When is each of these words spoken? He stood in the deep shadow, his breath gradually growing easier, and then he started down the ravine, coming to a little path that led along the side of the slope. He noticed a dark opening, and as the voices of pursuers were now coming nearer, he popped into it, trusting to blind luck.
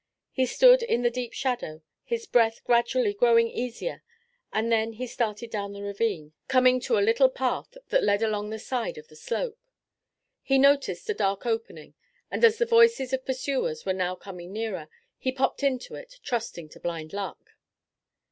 He 0.31 0.47
stood 0.47 0.81
in 0.81 1.03
the 1.03 1.11
deep 1.11 1.31
shadow, 1.31 1.83
his 2.03 2.25
breath 2.25 2.63
gradually 2.63 3.13
growing 3.13 3.51
easier, 3.51 4.01
and 4.51 4.71
then 4.71 4.93
he 4.93 5.05
started 5.05 5.51
down 5.51 5.73
the 5.73 5.83
ravine, 5.83 6.33
coming 6.47 6.79
to 6.79 6.97
a 6.97 7.05
little 7.05 7.29
path 7.29 7.77
that 7.89 8.01
led 8.03 8.23
along 8.23 8.49
the 8.49 8.57
side 8.57 8.97
of 8.97 9.09
the 9.09 9.15
slope. 9.15 9.59
He 10.41 10.57
noticed 10.57 11.07
a 11.11 11.13
dark 11.13 11.45
opening, 11.45 11.93
and 12.31 12.43
as 12.43 12.57
the 12.57 12.65
voices 12.65 13.13
of 13.13 13.25
pursuers 13.27 13.85
were 13.85 13.93
now 13.93 14.15
coming 14.15 14.51
nearer, 14.51 14.89
he 15.19 15.31
popped 15.31 15.61
into 15.61 15.93
it, 15.93 16.19
trusting 16.23 16.69
to 16.69 16.79
blind 16.79 17.13
luck. 17.13 17.51